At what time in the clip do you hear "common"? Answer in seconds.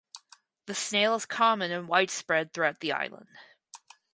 1.27-1.69